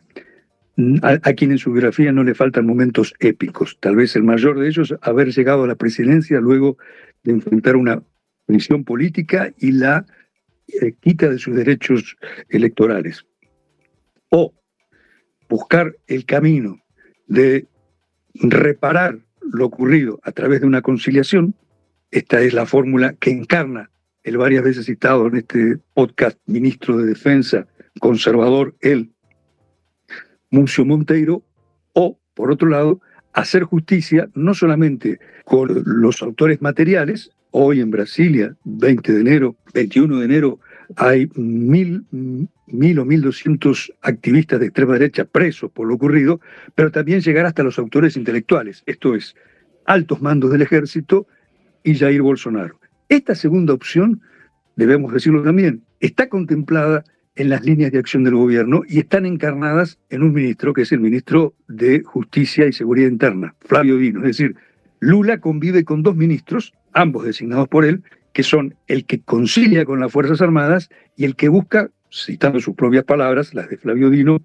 [1.04, 3.78] a, quien en su biografía no le faltan momentos épicos.
[3.80, 6.78] Tal vez el mayor de ellos, haber llegado a la presidencia luego
[7.24, 8.02] de enfrentar una
[8.46, 10.06] prisión política y la
[11.02, 12.16] quita de sus derechos
[12.50, 13.26] electorales.
[14.30, 14.54] O
[15.50, 16.80] buscar el camino
[17.28, 17.68] de
[18.34, 21.56] reparar lo ocurrido a través de una conciliación.
[22.12, 23.90] Esta es la fórmula que encarna
[24.24, 27.68] el varias veces citado en este podcast ministro de Defensa
[28.00, 29.12] conservador, él,
[30.50, 31.44] Muncio Monteiro,
[31.94, 33.02] o, por otro lado,
[33.34, 40.20] hacer justicia no solamente con los autores materiales, hoy en Brasilia, 20 de enero, 21
[40.20, 40.60] de enero,
[40.96, 42.04] hay mil,
[42.68, 46.42] mil o mil doscientos activistas de extrema derecha presos por lo ocurrido,
[46.74, 49.36] pero también llegar hasta los autores intelectuales, esto es,
[49.86, 51.28] altos mandos del ejército
[51.84, 52.80] y Jair Bolsonaro.
[53.08, 54.22] Esta segunda opción,
[54.76, 57.04] debemos decirlo también, está contemplada
[57.36, 60.92] en las líneas de acción del gobierno y están encarnadas en un ministro que es
[60.92, 64.22] el ministro de Justicia y Seguridad Interna, Flavio Dino.
[64.22, 64.56] Es decir,
[65.00, 68.04] Lula convive con dos ministros, ambos designados por él,
[68.34, 72.76] que son el que concilia con las Fuerzas Armadas y el que busca, citando sus
[72.76, 74.42] propias palabras, las de Flavio Dino,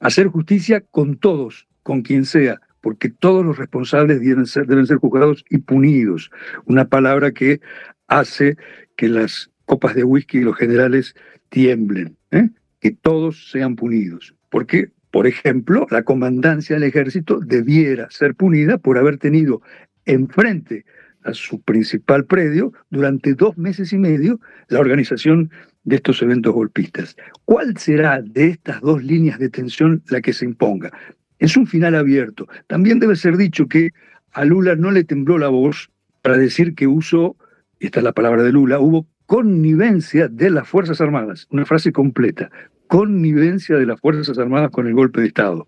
[0.00, 4.98] hacer justicia con todos, con quien sea, porque todos los responsables deben ser, deben ser
[4.98, 6.30] juzgados y punidos.
[6.66, 7.60] Una palabra que
[8.08, 8.56] hace
[8.96, 11.14] que las copas de whisky y los generales
[11.48, 12.50] tiemblen, ¿eh?
[12.80, 14.34] que todos sean punidos.
[14.50, 19.62] Porque, por ejemplo, la comandancia del ejército debiera ser punida por haber tenido
[20.04, 20.84] enfrente
[21.24, 25.50] a su principal predio durante dos meses y medio la organización
[25.84, 27.16] de estos eventos golpistas.
[27.44, 30.92] ¿Cuál será de estas dos líneas de tensión la que se imponga?
[31.38, 32.48] Es un final abierto.
[32.66, 33.90] También debe ser dicho que
[34.32, 35.90] a Lula no le tembló la voz
[36.22, 37.36] para decir que usó,
[37.80, 42.50] esta es la palabra de Lula, hubo connivencia de las Fuerzas Armadas, una frase completa,
[42.88, 45.66] connivencia de las Fuerzas Armadas con el golpe de Estado.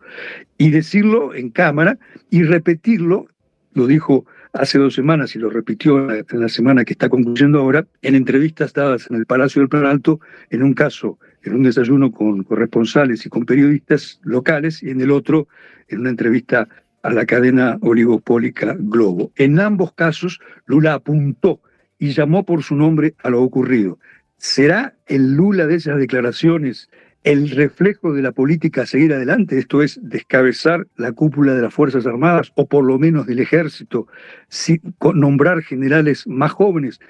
[0.58, 1.98] Y decirlo en cámara
[2.30, 3.26] y repetirlo,
[3.74, 4.26] lo dijo
[4.58, 8.72] hace dos semanas y lo repitió en la semana que está concluyendo ahora, en entrevistas
[8.72, 13.28] dadas en el Palacio del Planalto, en un caso, en un desayuno con corresponsales y
[13.28, 15.48] con periodistas locales, y en el otro,
[15.88, 16.68] en una entrevista
[17.02, 19.30] a la cadena oligopólica Globo.
[19.36, 21.60] En ambos casos, Lula apuntó
[21.98, 23.98] y llamó por su nombre a lo ocurrido.
[24.38, 26.90] ¿Será el Lula de esas declaraciones
[27.26, 32.06] el reflejo de la política seguir adelante, esto es, descabezar la cúpula de las Fuerzas
[32.06, 34.06] Armadas o por lo menos del ejército,
[35.12, 37.00] nombrar generales más jóvenes,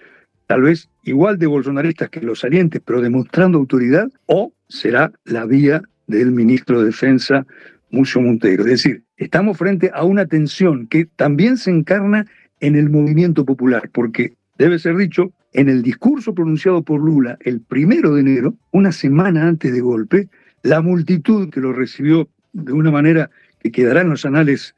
[0.46, 5.82] tal vez igual de bolsonaristas que los salientes, pero demostrando autoridad, o será la vía
[6.06, 7.46] del ministro de Defensa,
[7.90, 8.64] Mucho Monteiro.
[8.64, 12.24] Es decir, estamos frente a una tensión que también se encarna
[12.60, 17.60] en el movimiento popular, porque debe ser dicho, en el discurso pronunciado por Lula el
[17.60, 20.28] primero de enero, una semana antes de golpe,
[20.62, 23.30] la multitud que lo recibió de una manera
[23.60, 24.74] que quedará en los anales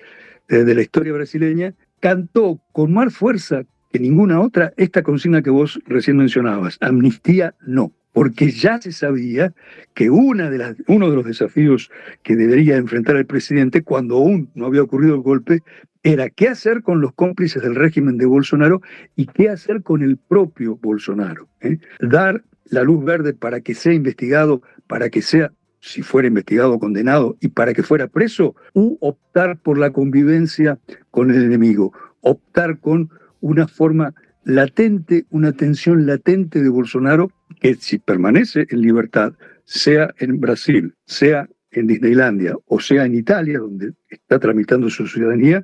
[0.48, 5.50] eh, de la historia brasileña, cantó con más fuerza que ninguna otra esta consigna que
[5.50, 9.54] vos recién mencionabas, amnistía no, porque ya se sabía
[9.94, 11.88] que una de uno de los desafíos
[12.24, 15.62] que debería enfrentar el presidente cuando aún no había ocurrido el golpe
[16.02, 18.83] era qué hacer con los cómplices del régimen de Bolsonaro
[19.14, 21.46] y qué hacer con el propio Bolsonaro.
[21.61, 21.78] ¿eh?
[22.00, 27.37] Dar la luz verde para que sea investigado, para que sea, si fuera investigado, condenado
[27.40, 30.81] y para que fuera preso, u optar por la convivencia
[31.12, 34.12] con el enemigo, optar con una forma
[34.48, 37.30] latente, una tensión latente de Bolsonaro
[37.61, 39.34] que si permanece en libertad,
[39.64, 45.62] sea en Brasil, sea en Disneylandia o sea en Italia, donde está tramitando su ciudadanía,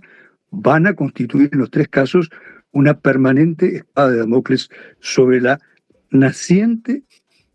[0.50, 2.28] van a constituir en los tres casos
[2.72, 4.68] una permanente espada de Damocles
[5.00, 5.58] sobre la
[6.10, 7.04] naciente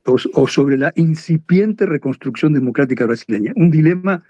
[0.06, 3.54] o, sobre la incipiente reconstrucción democrática brasileña.
[3.56, 4.24] Un dilema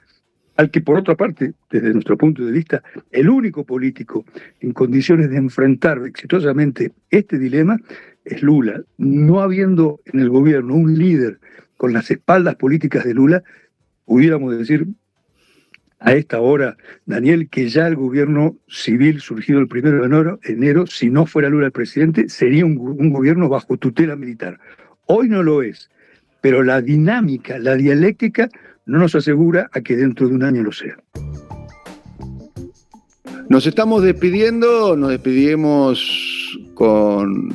[0.59, 4.25] al que, por otra parte, desde nuestro punto de vista, el único político
[4.59, 7.79] en condiciones de enfrentar exitosamente este dilema
[8.25, 8.83] es Lula.
[8.97, 11.39] No habiendo en el gobierno un líder
[11.77, 13.41] con las espaldas políticas de Lula,
[14.03, 14.85] pudiéramos decir
[15.99, 21.09] a esta hora, Daniel, que ya el gobierno civil surgido el primero de enero, si
[21.09, 24.59] no fuera Lula el presidente, sería un gobierno bajo tutela militar.
[25.05, 25.89] Hoy no lo es,
[26.41, 28.49] pero la dinámica, la dialéctica,
[28.89, 30.97] no nos asegura a que dentro de un año lo sea.
[33.47, 37.49] Nos estamos despidiendo, nos despedimos con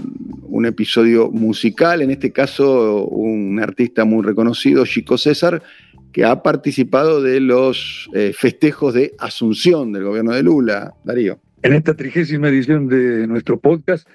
[0.44, 5.62] un episodio musical, en este caso un artista muy reconocido, Chico César,
[6.12, 10.94] que ha participado de los eh, festejos de Asunción del gobierno de Lula.
[11.04, 11.40] Darío.
[11.62, 14.06] En esta trigésima edición de nuestro podcast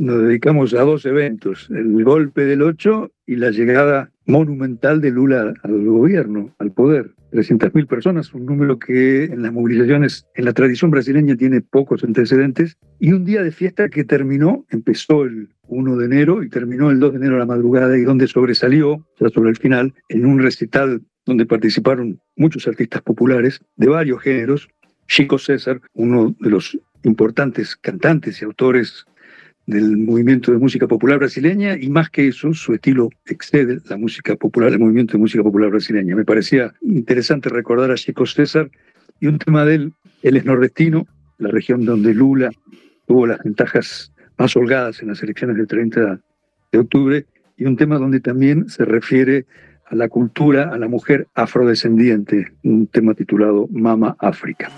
[0.00, 5.52] nos dedicamos a dos eventos, el golpe del 8 y la llegada monumental de Lula
[5.62, 7.10] al gobierno, al poder.
[7.32, 12.78] 300.000 personas, un número que en las movilizaciones, en la tradición brasileña tiene pocos antecedentes,
[12.98, 16.98] y un día de fiesta que terminó, empezó el 1 de enero y terminó el
[16.98, 20.38] 2 de enero a la madrugada y donde sobresalió, ya sobre el final, en un
[20.38, 24.70] recital donde participaron muchos artistas populares de varios géneros,
[25.06, 29.06] Chico César, uno de los importantes cantantes y autores
[29.70, 34.34] del movimiento de música popular brasileña y más que eso, su estilo excede la música
[34.36, 36.16] popular, el movimiento de música popular brasileña.
[36.16, 38.70] Me parecía interesante recordar a Chico César
[39.20, 39.92] y un tema de él,
[40.22, 41.06] él es nordestino,
[41.38, 42.50] la región donde Lula
[43.06, 46.20] tuvo las ventajas más holgadas en las elecciones del 30
[46.72, 49.44] de octubre, y un tema donde también se refiere
[49.86, 54.70] a la cultura, a la mujer afrodescendiente, un tema titulado Mama África.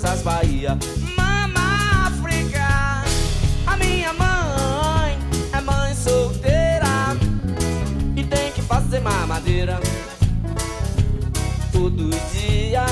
[0.00, 0.78] Casas Bahia.
[1.16, 3.04] Mama África,
[3.66, 5.18] a minha mãe
[5.52, 7.16] é mãe solteira
[8.16, 9.78] e tem que fazer mamadeira
[11.70, 12.86] todo dia.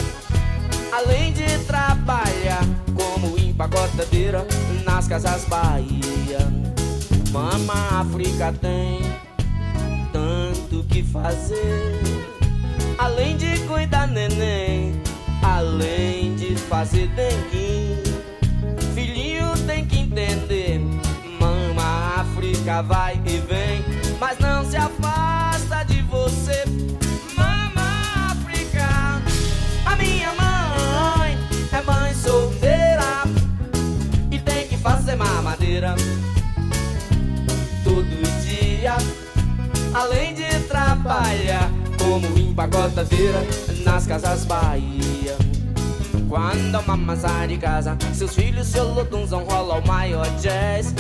[0.92, 4.46] Além de trabalhar como empacotadeira
[4.84, 6.38] nas casas Bahia.
[7.32, 9.00] Mama África tem
[10.12, 12.00] tanto que fazer.
[12.98, 15.00] Além de cuidar neném
[15.42, 18.02] Além fazer dengue,
[18.94, 20.80] filhinho tem que entender.
[21.40, 23.84] Mama, África vai e vem,
[24.18, 26.64] mas não se afasta de você.
[27.36, 29.22] Mama, África,
[29.84, 31.38] a minha mãe
[31.72, 33.24] é mãe solteira
[34.30, 35.94] e tem que fazer mamadeira
[37.84, 38.96] todo dia.
[39.94, 43.42] Além de trabalhar como empacotadeira
[43.84, 45.47] nas casas Bahia.
[46.28, 50.94] Quando a mama sai de casa, seus filhos, seu lotunzão rola o maior jazz.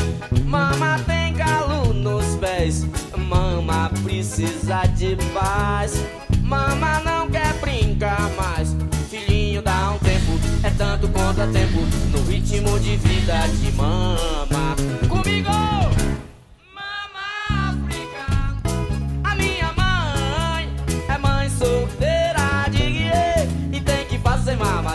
[0.46, 6.02] Mama tem galo nos pés, mama precisa de paz.
[6.42, 8.74] Mama não quer brincar mais,
[9.10, 14.74] filhinho dá um tempo, é tanto contratempo no ritmo de vida de mama.
[15.10, 16.07] Comigo!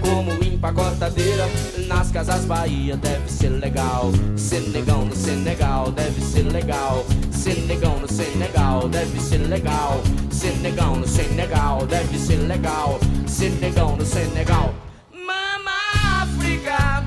[0.00, 1.46] como empacotadeira
[1.86, 4.10] nas casas Bahia deve ser legal.
[4.36, 7.04] Senegão no Senegal deve ser legal.
[7.30, 10.00] Senegão no Senegal deve ser legal.
[10.30, 12.98] Senegão no Senegal deve ser legal.
[13.26, 14.74] Senegão no Senegal.
[15.12, 17.04] Mama África,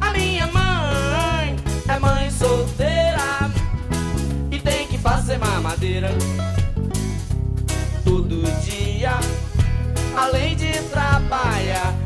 [0.00, 1.56] a minha mãe
[1.88, 3.50] é mãe solteira
[4.50, 6.10] e tem que fazer mamadeira
[8.04, 9.18] todo dia.
[10.16, 12.05] Além de trabalhar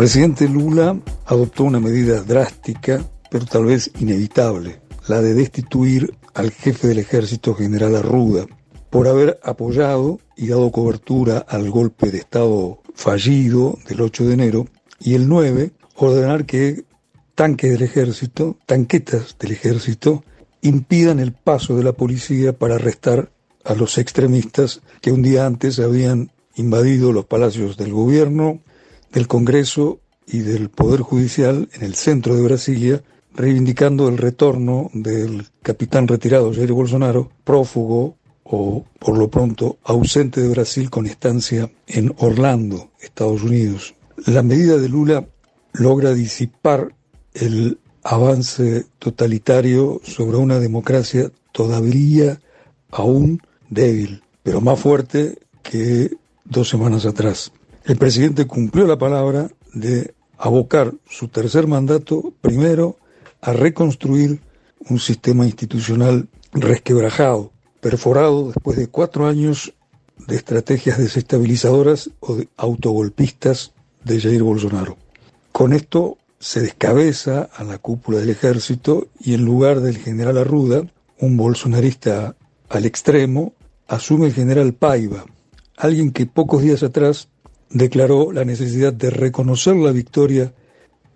[0.00, 6.88] Presidente Lula adoptó una medida drástica, pero tal vez inevitable, la de destituir al jefe
[6.88, 8.46] del ejército, general Arruda,
[8.88, 14.68] por haber apoyado y dado cobertura al golpe de Estado fallido del 8 de enero,
[15.00, 16.84] y el 9, ordenar que
[17.34, 20.24] tanques del ejército, tanquetas del ejército,
[20.62, 23.32] impidan el paso de la policía para arrestar
[23.64, 28.60] a los extremistas que un día antes habían invadido los palacios del gobierno,
[29.12, 33.02] del Congreso y del Poder Judicial en el centro de Brasilia
[33.34, 40.48] reivindicando el retorno del capitán retirado Jair Bolsonaro, prófugo o por lo pronto ausente de
[40.48, 43.94] Brasil con estancia en Orlando, Estados Unidos.
[44.26, 45.26] La medida de Lula
[45.72, 46.94] logra disipar
[47.32, 52.40] el avance totalitario sobre una democracia todavía
[52.90, 56.10] aún débil, pero más fuerte que
[56.44, 57.52] dos semanas atrás.
[57.84, 62.98] El presidente cumplió la palabra de abocar su tercer mandato primero
[63.40, 64.40] a reconstruir
[64.88, 69.72] un sistema institucional resquebrajado, perforado después de cuatro años
[70.26, 73.72] de estrategias desestabilizadoras o de autogolpistas
[74.04, 74.96] de Jair Bolsonaro.
[75.52, 80.82] Con esto se descabeza a la cúpula del ejército y en lugar del general Arruda,
[81.18, 82.34] un bolsonarista
[82.68, 83.52] al extremo,
[83.88, 85.24] asume el general Paiva,
[85.76, 87.28] alguien que pocos días atrás
[87.70, 90.52] declaró la necesidad de reconocer la victoria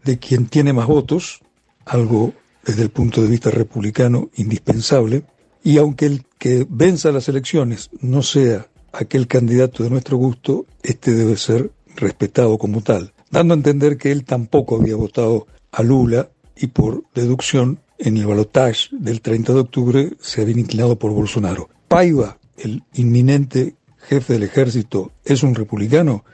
[0.05, 1.41] de quien tiene más votos,
[1.85, 2.33] algo
[2.65, 5.25] desde el punto de vista republicano indispensable,
[5.63, 11.13] y aunque el que venza las elecciones no sea aquel candidato de nuestro gusto, este
[11.13, 16.31] debe ser respetado como tal, dando a entender que él tampoco había votado a Lula
[16.57, 21.69] y por deducción en el balotaje del 30 de octubre se había inclinado por Bolsonaro.
[21.89, 26.25] Paiva, el inminente jefe del ejército, es un republicano,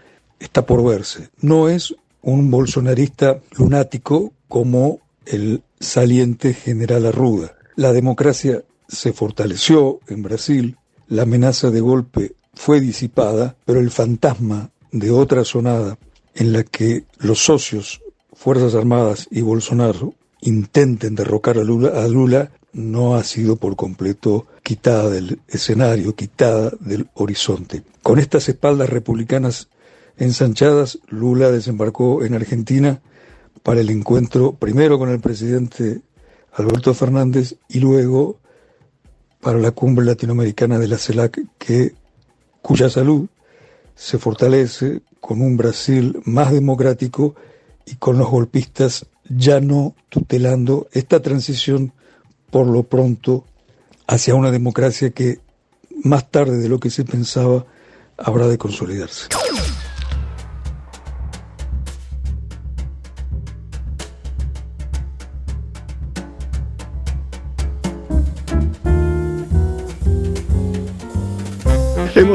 [0.41, 1.29] está por verse.
[1.41, 7.53] No es un bolsonarista lunático como el saliente general Arruda.
[7.77, 10.77] La democracia se fortaleció en Brasil,
[11.09, 15.99] la amenaza de golpe fue disipada, pero el fantasma de otra sonada
[16.35, 18.01] en la que los socios,
[18.33, 24.47] Fuerzas Armadas y Bolsonaro intenten derrocar a Lula, a Lula no ha sido por completo
[24.63, 27.83] quitada del escenario, quitada del horizonte.
[28.03, 29.69] Con estas espaldas republicanas
[30.21, 33.01] ensanchadas, Lula desembarcó en Argentina
[33.63, 36.03] para el encuentro primero con el presidente
[36.53, 38.39] Alberto Fernández y luego
[39.41, 41.95] para la cumbre latinoamericana de la CELAC, que,
[42.61, 43.29] cuya salud
[43.95, 47.35] se fortalece con un Brasil más democrático
[47.87, 51.93] y con los golpistas ya no tutelando esta transición
[52.51, 53.45] por lo pronto
[54.07, 55.41] hacia una democracia que
[56.03, 57.65] más tarde de lo que se pensaba
[58.19, 59.29] habrá de consolidarse.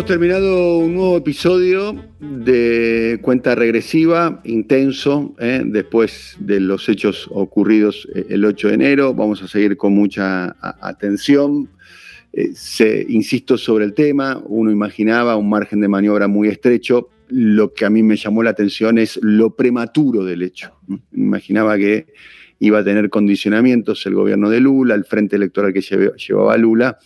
[0.07, 5.63] Terminado un nuevo episodio de cuenta regresiva, intenso, ¿eh?
[5.65, 9.13] después de los hechos ocurridos eh, el 8 de enero.
[9.15, 11.71] Vamos a seguir con mucha atención.
[12.33, 17.09] Eh, se, insisto sobre el tema, uno imaginaba un margen de maniobra muy estrecho.
[17.29, 20.79] Lo que a mí me llamó la atención es lo prematuro del hecho.
[21.13, 22.13] Imaginaba que
[22.59, 26.99] iba a tener condicionamientos el gobierno de Lula, el frente electoral que llevaba Lula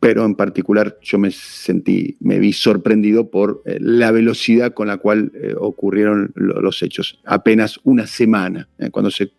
[0.00, 4.96] pero en particular yo me sentí, me vi sorprendido por eh, la velocidad con la
[4.96, 7.20] cual eh, ocurrieron los hechos.
[7.26, 9.30] Apenas una semana, eh, cuando se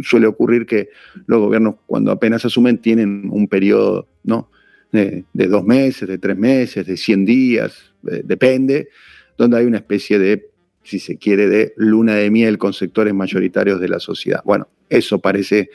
[0.00, 0.90] suele ocurrir que
[1.26, 4.48] los gobiernos cuando apenas asumen tienen un periodo ¿no?
[4.92, 8.88] de, dos meses, de tres meses, de 100 días, depende,
[9.36, 10.50] donde hay una especie de,
[10.84, 14.42] si se quiere, de luna de miel con sectores mayoritarios de la sociedad.
[14.44, 15.70] Bueno, eso parece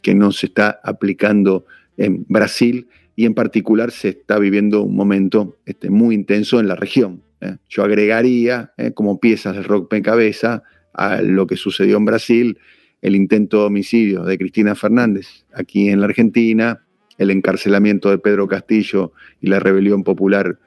[0.00, 1.66] que no se está aplicando
[1.98, 6.76] en Brasil y en particular se está viviendo un momento este, muy intenso en la
[6.76, 7.22] región.
[7.40, 7.56] ¿eh?
[7.68, 8.92] Yo agregaría ¿eh?
[8.92, 10.62] como piezas del rock en cabeza
[10.94, 12.58] a lo que sucedió en Brasil,
[13.00, 16.84] el intento de homicidio de Cristina Fernández aquí en la Argentina,
[17.18, 20.58] el encarcelamiento de Pedro Castillo y la rebelión popular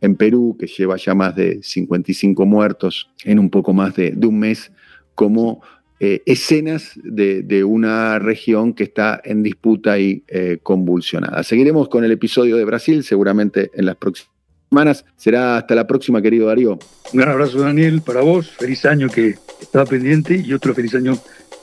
[0.00, 4.26] en Perú, que lleva ya más de 55 muertos en un poco más de, de
[4.26, 4.70] un mes,
[5.14, 5.62] como
[6.06, 11.42] eh, escenas de, una región que está en disputa y eh, convulsionada.
[11.42, 14.30] Seguiremos con el episodio de Brasil, seguramente en las próximas
[14.68, 15.06] semanas.
[15.16, 16.72] Será hasta la próxima, querido Darío.
[17.10, 18.50] Un gran abrazo, Daniel, para vos.
[18.50, 21.16] Feliz año que estaba pendiente y otro feliz año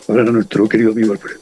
[0.08, 1.40] para nuestro querido amigo Alfredo.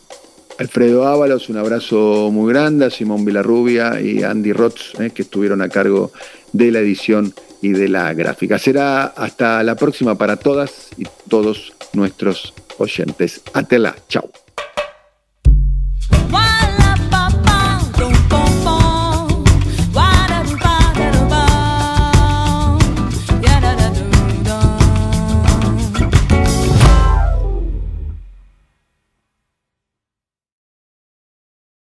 [0.58, 5.62] Alfredo Ábalos, un abrazo muy grande a Simón Villarrubia y Andy Rotz, eh, que estuvieron
[5.62, 6.12] a cargo
[6.52, 8.60] de la edición y de la gráfica.
[8.60, 13.42] Será hasta la próxima para todas y todos nuestros oyentes.
[13.54, 14.30] Atela, chao.